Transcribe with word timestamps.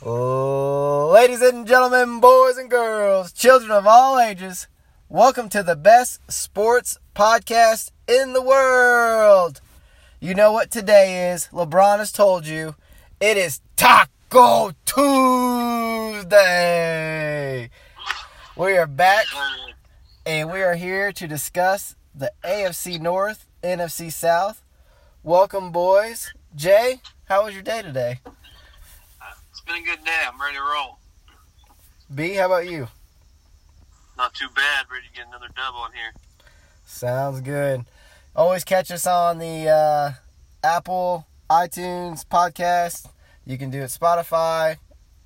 Oh, 0.00 1.10
ladies 1.12 1.42
and 1.42 1.66
gentlemen, 1.66 2.20
boys 2.20 2.56
and 2.56 2.70
girls, 2.70 3.32
children 3.32 3.72
of 3.72 3.84
all 3.84 4.16
ages, 4.20 4.68
welcome 5.08 5.48
to 5.48 5.64
the 5.64 5.74
best 5.74 6.20
sports 6.30 7.00
podcast 7.16 7.90
in 8.06 8.32
the 8.32 8.40
world. 8.40 9.60
You 10.20 10.34
know 10.34 10.52
what 10.52 10.70
today 10.70 11.32
is. 11.32 11.48
LeBron 11.52 11.98
has 11.98 12.12
told 12.12 12.46
you 12.46 12.76
it 13.18 13.36
is 13.36 13.60
Taco 13.74 14.70
Tuesday. 14.84 16.38
We 18.56 18.78
are 18.78 18.86
back 18.86 19.26
and 20.24 20.48
we 20.48 20.62
are 20.62 20.76
here 20.76 21.10
to 21.10 21.26
discuss 21.26 21.96
the 22.14 22.30
AFC 22.44 23.00
North, 23.00 23.46
NFC 23.64 24.12
South. 24.12 24.62
Welcome, 25.24 25.72
boys. 25.72 26.32
Jay, 26.54 27.00
how 27.24 27.46
was 27.46 27.54
your 27.54 27.64
day 27.64 27.82
today? 27.82 28.20
Been 29.68 29.82
a 29.82 29.84
good 29.84 30.02
day. 30.02 30.22
I'm 30.26 30.40
ready 30.40 30.56
to 30.56 30.62
roll. 30.62 30.98
B, 32.14 32.32
how 32.34 32.46
about 32.46 32.70
you? 32.70 32.88
Not 34.16 34.32
too 34.32 34.48
bad. 34.56 34.86
Ready 34.90 35.08
to 35.08 35.12
get 35.14 35.26
another 35.28 35.48
dub 35.54 35.74
on 35.74 35.92
here. 35.92 36.14
Sounds 36.86 37.42
good. 37.42 37.84
Always 38.34 38.64
catch 38.64 38.90
us 38.90 39.06
on 39.06 39.36
the 39.36 39.68
uh, 39.68 40.12
Apple 40.64 41.26
iTunes 41.50 42.24
podcast. 42.24 43.10
You 43.44 43.58
can 43.58 43.68
do 43.68 43.82
it 43.82 43.90
Spotify. 43.90 44.78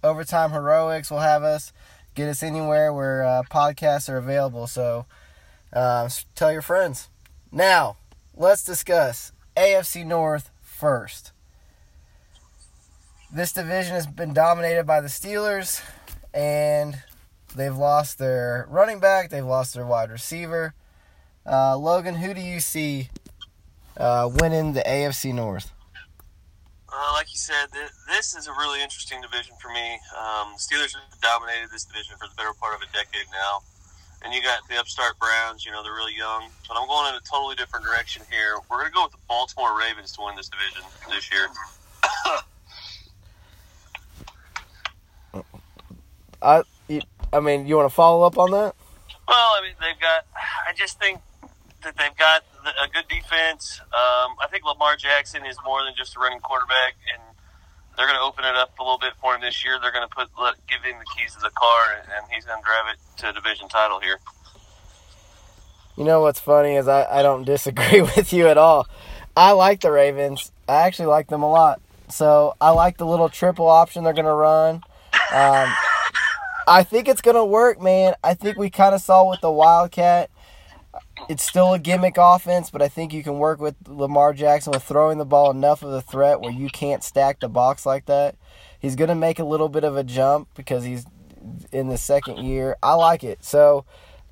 Overtime 0.02 0.50
Heroics 0.50 1.08
will 1.08 1.20
have 1.20 1.44
us. 1.44 1.72
Get 2.16 2.28
us 2.28 2.42
anywhere 2.42 2.92
where 2.92 3.22
uh, 3.22 3.42
podcasts 3.48 4.08
are 4.08 4.16
available. 4.16 4.66
So 4.66 5.06
uh, 5.72 6.08
tell 6.34 6.50
your 6.52 6.62
friends. 6.62 7.08
Now, 7.52 7.96
let's 8.36 8.64
discuss 8.64 9.30
AFC 9.56 10.04
North 10.04 10.50
first. 10.62 11.31
This 13.34 13.52
division 13.52 13.94
has 13.94 14.06
been 14.06 14.34
dominated 14.34 14.84
by 14.84 15.00
the 15.00 15.08
Steelers, 15.08 15.82
and 16.34 17.00
they've 17.56 17.74
lost 17.74 18.18
their 18.18 18.66
running 18.68 19.00
back, 19.00 19.30
they've 19.30 19.42
lost 19.42 19.72
their 19.72 19.86
wide 19.86 20.10
receiver. 20.10 20.74
Uh, 21.46 21.78
Logan, 21.78 22.16
who 22.16 22.34
do 22.34 22.42
you 22.42 22.60
see 22.60 23.08
uh, 23.96 24.28
winning 24.30 24.74
the 24.74 24.82
AFC 24.82 25.32
North? 25.32 25.72
Uh, 26.92 27.12
like 27.14 27.32
you 27.32 27.38
said, 27.38 27.72
th- 27.72 27.88
this 28.06 28.36
is 28.36 28.48
a 28.48 28.52
really 28.52 28.82
interesting 28.82 29.22
division 29.22 29.56
for 29.62 29.72
me. 29.72 29.98
Um, 30.12 30.52
Steelers 30.60 30.92
have 30.92 31.20
dominated 31.22 31.70
this 31.72 31.84
division 31.84 32.16
for 32.20 32.28
the 32.28 32.34
better 32.36 32.52
part 32.60 32.74
of 32.74 32.82
a 32.82 32.92
decade 32.92 33.32
now. 33.32 33.60
And 34.20 34.34
you 34.34 34.42
got 34.42 34.60
the 34.68 34.78
upstart 34.78 35.18
Browns, 35.18 35.64
you 35.64 35.72
know, 35.72 35.82
they're 35.82 35.94
really 35.94 36.14
young. 36.14 36.50
But 36.68 36.76
I'm 36.76 36.86
going 36.86 37.08
in 37.08 37.14
a 37.14 37.24
totally 37.24 37.56
different 37.56 37.86
direction 37.86 38.24
here. 38.30 38.60
We're 38.68 38.76
going 38.76 38.92
to 38.92 38.94
go 38.94 39.04
with 39.04 39.12
the 39.12 39.24
Baltimore 39.26 39.76
Ravens 39.78 40.12
to 40.12 40.22
win 40.22 40.36
this 40.36 40.50
division 40.50 40.82
this 41.08 41.32
year. 41.32 41.48
I, 46.42 46.62
I 47.32 47.40
mean, 47.40 47.66
you 47.66 47.76
want 47.76 47.88
to 47.88 47.94
follow 47.94 48.26
up 48.26 48.38
on 48.38 48.50
that? 48.50 48.74
Well, 49.28 49.50
I 49.56 49.60
mean, 49.62 49.72
they've 49.80 50.00
got. 50.00 50.26
I 50.68 50.72
just 50.74 50.98
think 50.98 51.20
that 51.82 51.96
they've 51.96 52.16
got 52.16 52.42
a 52.82 52.88
good 52.88 53.08
defense. 53.08 53.80
Um, 53.80 54.36
I 54.42 54.46
think 54.50 54.64
Lamar 54.64 54.96
Jackson 54.96 55.46
is 55.46 55.56
more 55.64 55.82
than 55.84 55.94
just 55.96 56.16
a 56.16 56.20
running 56.20 56.40
quarterback, 56.40 56.94
and 57.14 57.22
they're 57.96 58.06
going 58.06 58.18
to 58.18 58.24
open 58.24 58.44
it 58.44 58.56
up 58.56 58.78
a 58.78 58.82
little 58.82 58.98
bit 58.98 59.12
for 59.20 59.34
him 59.34 59.40
this 59.40 59.64
year. 59.64 59.78
They're 59.80 59.92
going 59.92 60.08
to 60.08 60.14
put 60.14 60.28
let, 60.40 60.54
give 60.66 60.82
him 60.82 60.98
the 60.98 61.06
keys 61.16 61.34
to 61.34 61.40
the 61.40 61.50
car, 61.50 62.02
and 62.02 62.26
he's 62.30 62.44
going 62.44 62.60
to 62.60 62.64
drive 62.64 62.92
it 62.92 62.98
to 63.20 63.30
a 63.30 63.32
division 63.32 63.68
title 63.68 64.00
here. 64.00 64.18
You 65.96 66.04
know 66.04 66.20
what's 66.22 66.40
funny 66.40 66.74
is 66.74 66.88
I, 66.88 67.04
I 67.04 67.22
don't 67.22 67.44
disagree 67.54 68.02
with 68.02 68.32
you 68.32 68.48
at 68.48 68.58
all. 68.58 68.86
I 69.36 69.52
like 69.52 69.80
the 69.80 69.90
Ravens. 69.90 70.52
I 70.68 70.82
actually 70.86 71.06
like 71.06 71.28
them 71.28 71.42
a 71.42 71.50
lot. 71.50 71.80
So 72.08 72.54
I 72.60 72.70
like 72.70 72.98
the 72.98 73.06
little 73.06 73.28
triple 73.28 73.68
option 73.68 74.04
they're 74.04 74.12
going 74.12 74.26
to 74.26 74.32
run. 74.32 74.82
Um, 75.32 75.72
I 76.66 76.82
think 76.82 77.08
it's 77.08 77.20
to 77.20 77.44
work, 77.44 77.80
man. 77.80 78.14
I 78.22 78.34
think 78.34 78.56
we 78.56 78.70
kind 78.70 78.94
of 78.94 79.00
saw 79.00 79.28
with 79.28 79.40
the 79.40 79.50
Wildcat. 79.50 80.30
It's 81.28 81.42
still 81.42 81.74
a 81.74 81.78
gimmick 81.78 82.16
offense, 82.18 82.70
but 82.70 82.82
I 82.82 82.88
think 82.88 83.12
you 83.12 83.22
can 83.22 83.38
work 83.38 83.60
with 83.60 83.76
Lamar 83.86 84.32
Jackson 84.32 84.72
with 84.72 84.82
throwing 84.82 85.18
the 85.18 85.24
ball 85.24 85.50
enough 85.50 85.82
of 85.82 85.92
a 85.92 86.02
threat 86.02 86.40
where 86.40 86.52
you 86.52 86.68
can't 86.68 87.02
stack 87.02 87.40
the 87.40 87.48
box 87.48 87.86
like 87.86 88.06
that. 88.06 88.36
He's 88.78 88.96
to 89.08 89.14
make 89.14 89.38
a 89.38 89.44
little 89.44 89.68
bit 89.68 89.84
of 89.84 89.96
a 89.96 90.04
jump 90.04 90.48
because 90.54 90.84
he's 90.84 91.06
in 91.70 91.88
the 91.88 91.96
second 91.96 92.38
year. 92.38 92.76
I 92.82 92.94
like 92.94 93.24
it. 93.24 93.44
So 93.44 93.84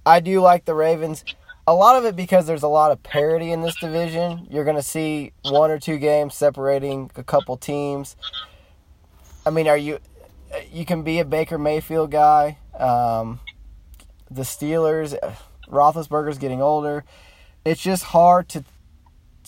I 0.04 0.20
do 0.20 0.41
like 0.41 0.64
the 0.64 0.74
Ravens. 0.74 1.24
A 1.66 1.74
lot 1.74 1.97
of 1.97 2.04
it 2.04 2.16
because 2.16 2.47
there's 2.47 2.62
a 2.62 2.68
lot 2.68 2.91
of 2.91 3.02
parity 3.02 3.52
in 3.52 3.62
this 3.62 3.76
division. 3.76 4.47
You're 4.50 4.64
going 4.64 4.76
to 4.76 4.82
see 4.82 5.32
one 5.44 5.70
or 5.70 5.78
two 5.78 5.98
games 5.98 6.34
separating 6.34 7.10
a 7.16 7.22
couple 7.22 7.56
teams. 7.56 8.16
I 9.47 9.50
mean, 9.50 9.68
are 9.68 9.76
you 9.76 10.00
you 10.70 10.84
can 10.84 11.02
be 11.02 11.18
a 11.18 11.24
Baker 11.24 11.58
Mayfield 11.58 12.10
guy. 12.10 12.58
Um, 12.78 13.40
the 14.30 14.42
Steelers, 14.42 15.16
Roethlisberger's 15.68 16.38
getting 16.38 16.62
older. 16.62 17.04
It's 17.64 17.80
just 17.80 18.04
hard 18.04 18.48
to 18.50 18.64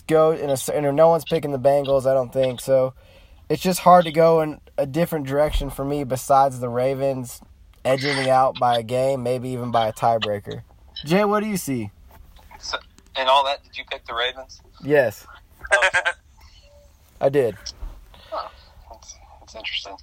go 0.06 0.32
in 0.32 0.50
a 0.50 0.56
and 0.74 0.96
no 0.96 1.08
one's 1.08 1.24
picking 1.24 1.52
the 1.52 1.58
Bengals. 1.58 2.10
I 2.10 2.14
don't 2.14 2.32
think 2.32 2.60
so. 2.60 2.94
It's 3.48 3.62
just 3.62 3.80
hard 3.80 4.04
to 4.04 4.12
go 4.12 4.40
in 4.40 4.60
a 4.78 4.86
different 4.86 5.26
direction 5.26 5.70
for 5.70 5.84
me 5.84 6.04
besides 6.04 6.60
the 6.60 6.68
Ravens 6.68 7.40
edging 7.84 8.16
me 8.16 8.30
out 8.30 8.58
by 8.58 8.78
a 8.78 8.82
game, 8.82 9.22
maybe 9.22 9.50
even 9.50 9.70
by 9.70 9.88
a 9.88 9.92
tiebreaker. 9.92 10.62
Jay, 11.04 11.24
what 11.24 11.40
do 11.40 11.46
you 11.46 11.56
see? 11.56 11.90
So, 12.58 12.78
and 13.16 13.28
all 13.28 13.44
that, 13.44 13.62
did 13.64 13.76
you 13.76 13.84
pick 13.90 14.06
the 14.06 14.14
Ravens? 14.14 14.60
Yes, 14.84 15.26
I 17.20 17.28
did. 17.28 17.56
Oh, 18.32 18.50
that's, 18.90 19.16
that's 19.40 19.54
interesting. 19.54 19.96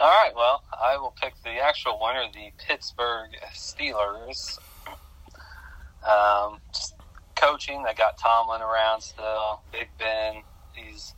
All 0.00 0.08
right, 0.08 0.32
well, 0.34 0.62
I 0.82 0.96
will 0.96 1.12
pick 1.20 1.34
the 1.44 1.62
actual 1.62 2.00
winner, 2.02 2.24
the 2.32 2.52
Pittsburgh 2.56 3.32
Steelers. 3.52 4.58
Um, 6.08 6.58
coaching, 7.36 7.82
they 7.82 7.92
got 7.92 8.16
Tomlin 8.16 8.62
around 8.62 9.02
still. 9.02 9.60
Big 9.70 9.88
Ben, 9.98 10.42
he's 10.72 11.14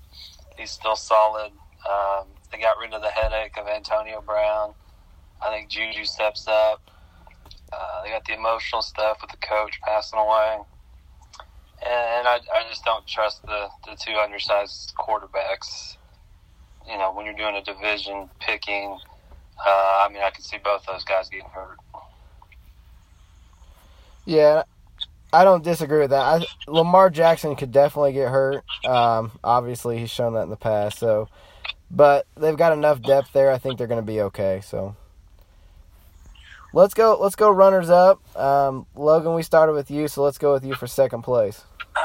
he's 0.59 0.73
still 0.73 0.97
solid. 0.97 1.53
Um, 1.89 2.27
they 2.51 2.59
got 2.59 2.77
rid 2.77 2.93
of 2.93 3.03
the 3.03 3.11
headache 3.11 3.57
of 3.57 3.69
Antonio 3.69 4.21
Brown. 4.21 4.75
I 5.41 5.51
think 5.51 5.71
Juju 5.71 6.05
steps 6.05 6.49
up. 6.49 6.91
Uh, 7.73 8.03
they 8.03 8.11
got 8.11 8.25
the 8.25 8.35
emotional 8.35 8.83
stuff 8.83 9.19
with 9.23 9.31
the 9.31 9.37
coach 9.37 9.81
passing 9.87 10.19
away. 10.19 10.59
And 11.87 12.27
I, 12.27 12.41
I 12.53 12.69
just 12.69 12.85
don't 12.85 13.07
trust 13.07 13.43
the, 13.43 13.69
the 13.87 13.97
two 13.97 14.17
undersized 14.17 14.93
quarterbacks 14.99 15.99
you 16.89 16.99
know, 16.99 17.13
when 17.13 17.27
you're 17.27 17.35
doing 17.35 17.57
a 17.57 17.63
division 17.63 18.29
picking, 18.41 18.99
uh, 19.65 20.05
I 20.05 20.09
mean, 20.13 20.23
I 20.23 20.31
can 20.31 20.43
see 20.43 20.59
both 20.59 20.85
those 20.87 21.05
guys 21.05 21.29
getting 21.29 21.49
hurt. 21.49 21.79
Yeah, 24.25 24.63
I 25.33 25.45
don't 25.45 25.65
disagree 25.65 26.01
with 26.01 26.11
that. 26.11 26.21
I, 26.21 26.45
Lamar 26.69 27.11
Jackson 27.11 27.57
could 27.57 27.73
definitely 27.73 28.13
get 28.13 28.29
hurt. 28.29 28.65
Um, 28.85 29.33
obviously, 29.43 29.99
he's 29.99 30.11
shown 30.11 30.35
that 30.35 30.43
in 30.43 30.51
the 30.51 30.57
past. 30.57 30.99
So, 30.99 31.29
but 31.91 32.27
they've 32.37 32.57
got 32.57 32.73
enough 32.73 33.03
depth 33.03 33.33
there. 33.33 33.51
I 33.51 33.59
think 33.59 33.79
they're 33.79 33.87
going 33.87 34.01
to 34.01 34.07
be 34.07 34.21
okay. 34.23 34.61
So, 34.65 34.95
let's 36.73 36.95
go. 36.95 37.19
Let's 37.21 37.37
go 37.37 37.51
runners 37.51 37.91
up. 37.91 38.21
Um, 38.37 38.87
Logan, 38.95 39.35
we 39.35 39.43
started 39.43 39.73
with 39.73 39.91
you, 39.91 40.07
so 40.07 40.23
let's 40.23 40.39
go 40.39 40.53
with 40.53 40.65
you 40.65 40.75
for 40.75 40.87
second 40.87 41.23
place. 41.23 41.65
Uh, 41.97 42.01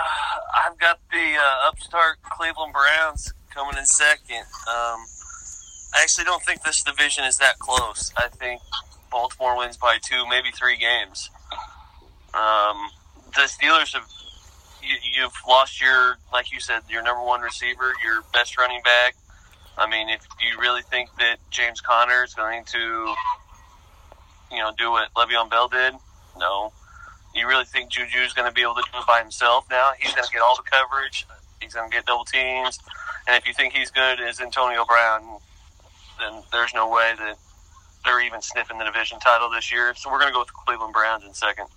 I've 0.66 0.78
got 0.78 1.00
the 1.12 1.36
uh, 1.36 1.68
upstart 1.68 2.18
Cleveland 2.24 2.74
Browns 2.74 3.34
coming 3.58 3.78
in 3.78 3.86
second. 3.86 4.46
Um, 4.70 5.02
I 5.96 6.04
actually 6.04 6.26
don't 6.26 6.44
think 6.44 6.62
this 6.62 6.84
division 6.84 7.24
is 7.24 7.38
that 7.38 7.58
close. 7.58 8.12
I 8.16 8.28
think 8.28 8.62
Baltimore 9.12 9.58
wins 9.58 9.78
by 9.78 9.98
two, 10.02 10.28
maybe 10.30 10.50
three 10.52 10.78
games. 10.78 11.32
Um, 12.36 12.90
the 13.34 13.50
Steelers 13.50 13.94
have 13.94 14.08
you, 14.84 15.24
have 15.24 15.34
lost 15.48 15.82
your, 15.82 16.18
like 16.32 16.52
you 16.52 16.60
said, 16.60 16.82
your 16.88 17.02
number 17.02 17.24
one 17.24 17.42
receiver, 17.42 17.94
your 18.04 18.22
best 18.32 18.58
running 18.58 18.82
back. 18.84 19.16
I 19.78 19.90
mean, 19.90 20.10
if 20.10 20.22
you 20.40 20.60
really 20.60 20.84
think 20.84 21.10
that 21.18 21.38
James 21.50 21.82
Conner 21.82 22.24
is 22.24 22.36
going 22.36 22.64
to, 22.66 23.14
you 24.52 24.60
know, 24.60 24.72
do 24.78 24.92
what 24.92 25.12
Le'Veon 25.16 25.50
Bell 25.50 25.68
did, 25.68 25.94
no. 26.38 26.72
You 27.36 27.48
really 27.48 27.66
think 27.66 27.90
Juju 27.90 28.20
is 28.20 28.34
going 28.34 28.48
to 28.48 28.54
be 28.54 28.62
able 28.62 28.76
to 28.76 28.84
do 28.92 29.00
it 29.00 29.08
by 29.08 29.20
himself 29.22 29.66
now? 29.70 29.92
He's 30.00 30.14
going 30.14 30.26
to 30.26 30.32
get 30.32 30.42
all 30.42 30.56
the 30.56 30.64
coverage. 30.64 31.28
He's 31.62 31.74
going 31.74 31.90
to 31.90 31.96
get 31.96 32.06
double 32.06 32.26
teams. 32.26 32.80
And 33.28 33.36
if 33.36 33.48
you 33.48 33.54
think 33.54 33.74
he's 33.74 33.92
good 33.92 34.22
as 34.22 34.40
Antonio 34.40 34.86
Brown, 34.86 35.40
then 36.20 36.42
there's 36.52 36.74
no 36.74 36.90
way 36.90 37.14
that 37.20 37.38
they're 38.06 38.22
even 38.22 38.42
sniffing 38.42 38.78
the 38.78 38.86
division 38.86 39.20
title 39.20 39.50
this 39.50 39.72
year. 39.72 39.94
So 39.96 40.10
we're 40.10 40.20
going 40.20 40.30
to 40.30 40.34
go 40.34 40.40
with 40.40 40.48
the 40.48 40.54
Cleveland 40.66 40.94
Browns 40.94 41.26
in 41.26 41.34
second. 41.34 41.68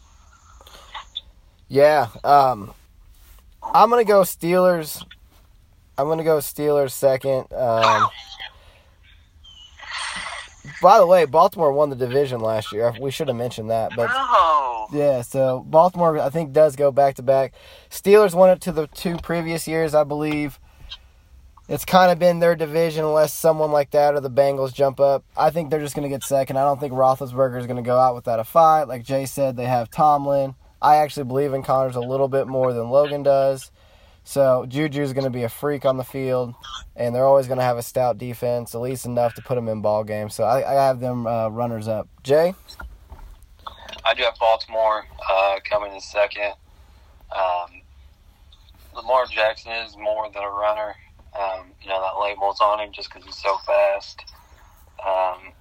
Yeah, 1.69 2.08
um, 2.25 2.73
I'm 3.62 3.91
going 3.91 4.05
to 4.05 4.08
go 4.08 4.23
Steelers. 4.23 5.05
I'm 5.99 6.06
going 6.06 6.19
to 6.19 6.25
go 6.25 6.38
Steelers 6.38 6.93
second. 6.93 7.53
Um, 7.53 8.08
by 10.81 10.99
the 10.99 11.06
way, 11.06 11.26
Baltimore 11.26 11.73
won 11.73 11.91
the 11.91 11.96
division 11.96 12.41
last 12.41 12.73
year. 12.73 12.94
We 13.00 13.11
should 13.11 13.29
have 13.29 13.37
mentioned 13.37 13.70
that, 13.70 13.93
but 13.94 14.08
oh. 14.11 14.87
yeah. 14.93 15.23
So 15.23 15.64
Baltimore, 15.69 16.19
I 16.19 16.31
think, 16.31 16.53
does 16.53 16.75
go 16.75 16.91
back 16.91 17.17
to 17.17 17.23
back. 17.23 17.53
Steelers 17.91 18.35
won 18.35 18.50
it 18.50 18.61
to 18.62 18.73
the 18.73 18.87
two 18.88 19.17
previous 19.19 19.69
years, 19.69 19.94
I 19.94 20.05
believe 20.05 20.58
it's 21.70 21.84
kind 21.84 22.11
of 22.11 22.19
been 22.19 22.40
their 22.40 22.56
division 22.56 23.05
unless 23.05 23.32
someone 23.32 23.70
like 23.70 23.93
that 23.93 24.14
or 24.14 24.20
the 24.20 24.28
Bengals 24.28 24.75
jump 24.75 24.99
up. 24.99 25.25
I 25.37 25.50
think 25.50 25.70
they're 25.70 25.81
just 25.81 25.94
going 25.94 26.02
to 26.02 26.12
get 26.12 26.25
second. 26.25 26.56
I 26.56 26.64
don't 26.64 26.81
think 26.81 26.93
Roethlisberger 26.93 27.61
is 27.61 27.67
going 27.67 27.76
to 27.76 27.87
go 27.87 27.96
out 27.96 28.17
without 28.17 28.40
a 28.40 28.44
fight. 28.44 28.88
Like 28.88 29.05
Jay 29.05 29.25
said, 29.25 29.56
they 29.56 29.67
have 29.67 29.88
Tomlin. 29.88 30.56
I 30.82 30.96
actually 30.96 31.25
believe 31.25 31.55
in 31.55 31.62
Connors 31.62 31.94
a 31.94 32.00
little 32.00 32.26
bit 32.26 32.49
more 32.49 32.72
than 32.72 32.90
Logan 32.90 33.22
does. 33.22 33.70
So 34.25 34.67
Juju's 34.69 35.12
going 35.12 35.25
to 35.25 35.31
be 35.31 35.44
a 35.44 35.49
freak 35.49 35.84
on 35.84 35.96
the 35.96 36.05
field, 36.05 36.55
and 36.96 37.14
they're 37.14 37.25
always 37.25 37.46
going 37.46 37.58
to 37.58 37.64
have 37.64 37.78
a 37.78 37.82
stout 37.82 38.19
defense, 38.19 38.75
at 38.75 38.81
least 38.81 39.06
enough 39.06 39.34
to 39.34 39.43
put 39.43 39.55
them 39.55 39.69
in 39.69 39.81
ball 39.81 40.02
games. 40.02 40.34
So 40.34 40.43
I, 40.43 40.69
I 40.69 40.75
have 40.87 40.99
them 40.99 41.25
uh, 41.25 41.50
runners 41.50 41.87
up. 41.87 42.08
Jay, 42.25 42.52
I 44.05 44.14
do 44.14 44.25
have 44.25 44.34
Baltimore 44.40 45.06
uh, 45.31 45.61
coming 45.69 45.94
in 45.94 46.00
second. 46.00 46.52
Um, 47.31 47.82
Lamar 48.96 49.26
Jackson 49.26 49.70
is 49.70 49.96
more 49.96 50.28
than 50.32 50.43
a 50.43 50.50
runner. 50.50 50.96
Um, 51.38 51.73
you 51.81 51.88
know 51.88 52.00
that 52.00 52.21
label's 52.21 52.61
on 52.61 52.81
him 52.81 52.93
just 52.93 53.09
because 53.11 53.25
he's 53.25 53.37
so 53.37 53.56
fast. 53.59 54.25
Um, 55.06 55.53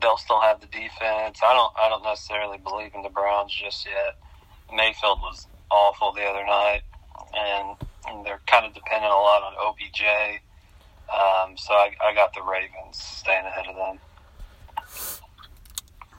they'll 0.00 0.16
still 0.16 0.40
have 0.40 0.60
the 0.60 0.66
defense. 0.66 1.40
I 1.42 1.52
don't. 1.52 1.72
I 1.78 1.88
don't 1.88 2.02
necessarily 2.02 2.58
believe 2.58 2.92
in 2.94 3.02
the 3.02 3.08
Browns 3.08 3.52
just 3.52 3.86
yet. 3.86 4.16
Mayfield 4.74 5.20
was 5.20 5.46
awful 5.70 6.12
the 6.12 6.24
other 6.24 6.44
night, 6.44 6.82
and, 7.34 7.76
and 8.08 8.26
they're 8.26 8.40
kind 8.46 8.66
of 8.66 8.74
dependent 8.74 9.12
a 9.12 9.16
lot 9.16 9.42
on 9.42 9.52
OBJ. 9.68 10.40
Um, 11.08 11.56
so 11.56 11.74
I, 11.74 11.94
I 12.04 12.14
got 12.14 12.34
the 12.34 12.42
Ravens 12.42 12.98
staying 12.98 13.44
ahead 13.46 13.66
of 13.68 13.76
them. 13.76 13.98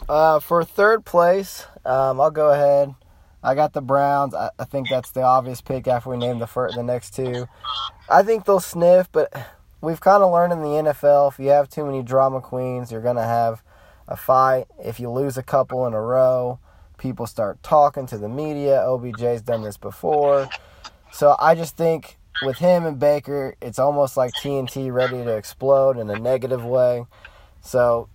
uh, 0.08 0.40
for 0.40 0.64
third 0.64 1.06
place, 1.06 1.66
um, 1.86 2.22
I'll 2.22 2.32
go 2.32 2.52
ahead. 2.52 2.96
I 3.48 3.56
got 3.56 3.72
the 3.72 3.82
Browns. 3.82 4.36
I, 4.36 4.50
I 4.60 4.66
think 4.66 4.90
that's 4.90 5.12
the 5.12 5.22
obvious 5.22 5.62
pick 5.62 5.88
after 5.88 6.10
we 6.10 6.18
name 6.18 6.40
the 6.40 6.48
fir- 6.48 6.72
the 6.74 6.84
next 6.84 7.16
two. 7.16 7.48
I 8.10 8.22
think 8.22 8.44
they'll 8.44 8.60
sniff, 8.60 9.10
but 9.10 9.34
we've 9.80 10.02
kind 10.02 10.22
of 10.22 10.34
learned 10.34 10.52
in 10.52 10.60
the 10.60 10.92
NFL 10.92 11.32
if 11.32 11.40
you 11.40 11.48
have 11.48 11.70
too 11.70 11.86
many 11.86 12.04
drama 12.04 12.42
queens, 12.42 12.92
you're 12.92 13.02
going 13.02 13.16
to 13.16 13.24
have 13.24 13.64
a 14.06 14.18
fight. 14.18 14.66
If 14.84 15.00
you 15.00 15.10
lose 15.10 15.38
a 15.38 15.44
couple 15.44 15.88
in 15.88 15.94
a 15.94 16.02
row, 16.02 16.60
people 16.98 17.26
start 17.26 17.64
talking 17.64 18.06
to 18.08 18.18
the 18.18 18.28
media. 18.28 18.84
OBJ's 18.86 19.44
done 19.44 19.62
this 19.62 19.78
before. 19.78 20.50
So 21.14 21.38
I 21.40 21.56
just 21.56 21.78
think 21.78 22.18
with 22.44 22.58
him 22.58 22.86
and 22.86 23.00
Baker, 23.00 23.56
it's 23.62 23.80
almost 23.80 24.18
like 24.18 24.34
TNT 24.34 24.92
ready 24.92 25.24
to 25.24 25.38
explode 25.38 25.98
in 25.98 26.10
a 26.10 26.20
negative 26.20 26.66
way. 26.66 27.06
So 27.62 28.10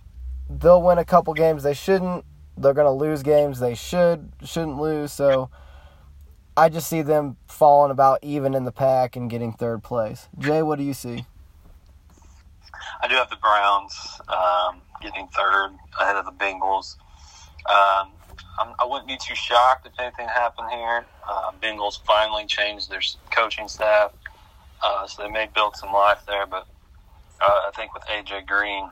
they'll 0.47 0.83
win 0.83 0.99
a 0.99 1.05
couple 1.05 1.33
games 1.33 1.63
they 1.63 1.73
shouldn't. 1.73 2.23
They're 2.57 2.73
going 2.73 2.85
to 2.85 2.91
lose 2.91 3.23
games 3.23 3.59
they 3.59 3.75
should 3.75 4.31
shouldn't 4.43 4.79
lose. 4.79 5.11
So 5.11 5.49
I 6.55 6.69
just 6.69 6.87
see 6.87 7.01
them 7.01 7.37
falling 7.47 7.91
about 7.91 8.19
even 8.21 8.53
in 8.53 8.63
the 8.63 8.71
pack 8.71 9.15
and 9.15 9.29
getting 9.29 9.53
third 9.53 9.83
place. 9.83 10.27
Jay, 10.37 10.61
what 10.61 10.77
do 10.77 10.83
you 10.83 10.93
see? 10.93 11.25
I 13.01 13.07
do 13.07 13.15
have 13.15 13.29
the 13.29 13.37
Browns 13.37 14.21
um, 14.27 14.81
getting 15.01 15.27
third 15.27 15.71
ahead 15.99 16.15
of 16.15 16.25
the 16.25 16.31
Bengals. 16.31 16.95
Um, 17.69 18.11
I 18.79 18.85
wouldn't 18.85 19.07
be 19.07 19.17
too 19.17 19.35
shocked 19.35 19.87
if 19.87 19.93
anything 19.99 20.27
happened 20.27 20.69
here. 20.69 21.05
Uh, 21.27 21.51
Bengals 21.61 21.99
finally 22.05 22.45
changed 22.45 22.89
their 22.89 23.01
coaching 23.31 23.67
staff, 23.67 24.11
uh, 24.83 25.07
so 25.07 25.23
they 25.23 25.29
may 25.29 25.49
build 25.53 25.75
some 25.75 25.91
life 25.91 26.19
there. 26.27 26.45
But 26.45 26.67
uh, 27.41 27.61
I 27.67 27.71
think 27.75 27.93
with 27.93 28.03
AJ 28.03 28.45
Green 28.45 28.89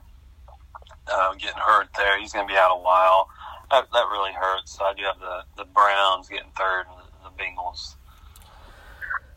uh, 1.08 1.34
getting 1.36 1.60
hurt 1.60 1.90
there, 1.96 2.20
he's 2.20 2.34
going 2.34 2.48
to 2.48 2.52
be 2.52 2.58
out 2.58 2.76
a 2.76 2.82
while. 2.82 3.30
That, 3.72 3.88
that 3.94 4.06
really 4.12 4.34
hurts. 4.34 4.78
I 4.82 4.94
do 4.94 5.04
have 5.04 5.20
the, 5.20 5.64
the 5.64 5.66
Browns 5.66 6.28
getting 6.30 6.52
third 6.58 6.86
and 6.90 6.98
the, 7.00 7.30
the 7.30 7.42
Bengals 7.44 7.96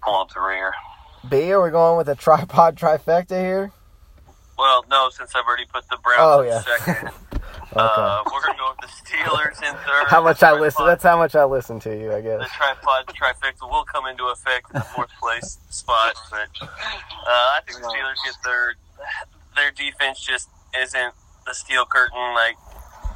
pulling 0.03 0.23
up 0.23 0.35
the 0.35 0.41
rear. 0.41 0.73
B, 1.29 1.53
are 1.53 1.63
we 1.63 1.71
going 1.71 1.97
with 1.97 2.09
a 2.09 2.15
tripod 2.17 2.77
trifecta 2.79 3.39
here? 3.41 3.73
Well, 4.59 4.85
no, 4.91 5.09
since 5.11 5.35
I've 5.35 5.45
already 5.47 5.67
put 5.73 5.89
the 5.89 5.99
Browns 6.03 6.21
Oh, 6.21 6.41
in 6.41 6.49
yeah. 6.49 6.61
second. 6.61 7.11
Okay. 7.73 7.81
uh, 7.83 8.23
we're 8.27 8.41
going 8.41 8.53
to 8.55 8.59
go 8.61 8.71
with 8.71 8.81
the 8.83 8.87
Steelers 8.87 9.57
in 9.69 9.75
third. 9.79 10.07
how 10.07 10.23
much 10.23 10.43
I 10.45 10.51
Tripod- 10.51 10.61
listen? 10.61 10.87
That's 10.87 11.03
how 11.03 11.17
much 11.19 11.35
I 11.35 11.45
listen 11.45 11.81
to 11.81 11.91
you, 11.99 12.13
I 12.13 12.21
guess. 12.21 12.39
the 12.39 12.49
tripod 12.55 13.07
trifecta 13.09 13.63
will 13.69 13.83
come 13.85 14.07
into 14.07 14.25
effect 14.27 14.67
in 14.73 14.79
the 14.79 14.85
fourth 14.85 15.11
place 15.21 15.59
spot, 15.71 16.15
but 16.31 16.47
uh, 16.63 16.67
I 17.27 17.61
think 17.67 17.81
the 17.81 17.87
Steelers 17.89 18.15
get 18.25 18.35
third. 18.45 18.77
Their 19.57 19.73
defense 19.73 20.21
just 20.21 20.51
isn't 20.81 21.15
the 21.47 21.55
steel 21.55 21.85
curtain 21.87 22.35
like 22.35 22.55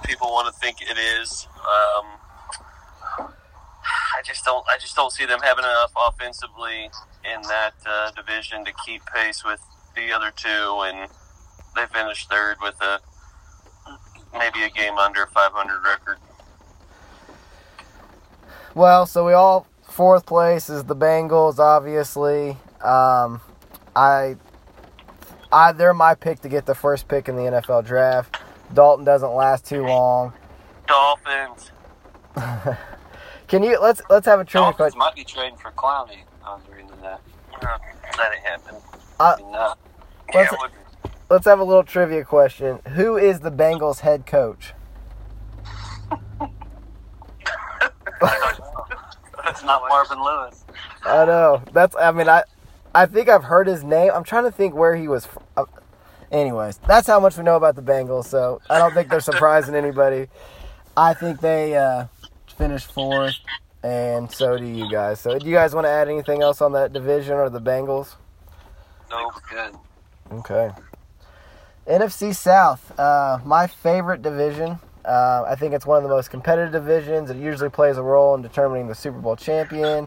people 0.05 0.29
want 0.29 0.53
to 0.53 0.61
think 0.61 0.81
it 0.83 0.99
is. 0.99 1.47
Um, 1.59 2.07
I 3.19 4.23
just 4.25 4.45
don't. 4.45 4.65
I 4.69 4.79
just 4.79 4.97
don't 4.97 5.13
see 5.13 5.27
them 5.27 5.41
having 5.43 5.65
enough 5.65 5.93
offensively 5.97 6.91
in 7.25 7.43
that 7.43 7.75
uh, 7.87 8.11
division 8.13 8.65
to 8.65 8.73
keep 8.85 9.03
pace 9.15 9.45
with 9.45 9.61
the 9.95 10.13
other 10.13 10.33
two, 10.35 10.83
and 10.85 11.09
they 11.77 11.87
finished 11.87 12.31
third 12.31 12.57
with 12.61 12.81
a 12.83 13.01
maybe 14.33 14.63
a 14.65 14.71
game 14.71 14.99
under 14.99 15.27
500 15.27 15.81
record. 15.85 16.19
Well, 18.75 19.07
so 19.07 19.27
we 19.27 19.33
all 19.33 19.67
fourth 19.83 20.27
place 20.27 20.69
is 20.69 20.85
the 20.85 20.97
Bengals, 20.97 21.59
obviously. 21.59 22.51
Um, 22.83 23.41
I, 23.97 24.37
I 25.51 25.73
they're 25.73 25.95
my 25.95 26.15
pick 26.15 26.41
to 26.41 26.49
get 26.49 26.67
the 26.67 26.75
first 26.75 27.09
pick 27.09 27.29
in 27.29 27.37
the 27.37 27.43
NFL 27.43 27.87
draft. 27.87 28.37
Dalton 28.75 29.05
doesn't 29.05 29.33
last 29.33 29.65
too 29.67 29.85
long. 29.87 30.33
Dolphins. 30.87 31.71
Can 33.49 33.63
you 33.63 33.79
let's 33.81 34.03
let's 34.11 34.27
have 34.27 34.41
a 34.41 34.45
trivia 34.45 34.67
Dolphins 34.67 34.77
question. 34.95 34.99
might 34.99 35.15
be 35.15 35.25
trading 35.25 35.57
for 35.59 35.71
Clowney. 35.73 36.19
I 36.45 36.55
was 36.55 36.63
reading 36.71 36.91
that. 37.03 37.21
Uh, 37.61 37.79
that 38.17 38.33
ain't 38.35 38.45
happening. 38.47 38.81
Uh, 39.19 39.37
No. 39.41 39.47
Yeah, 39.49 39.75
Let's- 40.35 40.53
it 40.53 40.59
would- 40.61 40.71
let's 41.31 41.45
have 41.47 41.59
a 41.61 41.65
little 41.65 41.83
trivia 41.85 42.25
question. 42.25 42.81
Who 42.95 43.17
is 43.17 43.41
the 43.41 43.51
Bengals 43.51 44.01
head 44.01 44.27
coach? 44.27 44.75
It's 49.47 49.65
not 49.65 49.83
Marvin 49.89 50.23
Lewis. 50.23 50.65
I 51.05 51.25
know. 51.25 51.63
That's. 51.73 51.97
I 51.97 52.11
mean, 52.13 52.29
I, 52.29 52.43
I 52.95 53.07
think 53.07 53.29
I've 53.29 53.45
heard 53.45 53.67
his 53.67 53.83
name. 53.83 54.11
I'm 54.15 54.25
trying 54.25 54.45
to 54.45 54.51
think 54.53 54.75
where 54.75 54.95
he 54.97 55.09
was. 55.09 55.27
From. 55.27 55.43
Anyways, 56.31 56.79
that's 56.87 57.07
how 57.07 57.21
much 57.21 57.37
we 57.37 57.45
know 57.45 57.57
about 57.57 57.75
the 57.75 57.83
Bengals. 57.83 58.27
So 58.27 58.61
I 58.69 58.79
don't 58.79 58.93
think 58.93 59.09
they're 59.09 59.21
surprising 59.21 59.75
anybody. 59.75 60.29
I 60.97 61.15
think 61.15 61.41
they 61.41 61.77
uh, 61.77 62.07
finished 62.57 62.93
fourth, 62.93 63.37
and 63.83 64.31
so 64.31 64.59
do 64.59 64.67
you 64.67 64.91
guys. 64.91 65.21
So 65.21 65.39
do 65.39 65.47
you 65.47 65.55
guys 65.55 65.75
want 65.75 65.87
to 65.87 65.91
add 65.91 66.09
anything 66.09 66.43
else 66.43 66.61
on 66.61 66.73
that 66.73 66.93
division 66.93 67.35
or 67.35 67.49
the 67.49 67.61
Bengals? 67.61 68.17
No, 69.11 69.31
good. 69.51 69.75
Okay. 70.33 70.71
NFC 71.87 72.35
South, 72.35 72.99
uh, 72.99 73.39
my 73.45 73.67
favorite 73.67 74.21
division. 74.21 74.79
Uh, 75.05 75.45
I 75.49 75.55
think 75.55 75.73
it's 75.73 75.87
one 75.87 75.97
of 75.97 76.03
the 76.03 76.11
most 76.11 76.31
competitive 76.31 76.73
divisions. 76.73 77.31
It 77.31 77.39
usually 77.39 77.71
plays 77.71 77.97
a 77.97 78.03
role 78.03 78.35
in 78.35 78.43
determining 78.43 78.89
the 78.89 78.95
Super 78.95 79.19
Bowl 79.19 79.37
champion, 79.37 80.07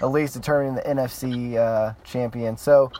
at 0.00 0.10
least 0.10 0.34
determining 0.34 0.74
the 0.74 0.82
NFC 0.82 1.54
uh, 1.56 1.94
champion. 2.02 2.56
So 2.56 2.90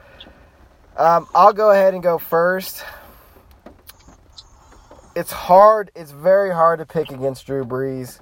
um, 0.96 1.26
I'll 1.34 1.52
go 1.52 1.70
ahead 1.70 1.94
and 1.94 2.02
go 2.02 2.18
first. 2.18 2.82
It's 5.16 5.32
hard. 5.32 5.90
It's 5.94 6.12
very 6.12 6.50
hard 6.50 6.78
to 6.78 6.86
pick 6.86 7.10
against 7.10 7.46
Drew 7.46 7.64
Brees, 7.64 8.20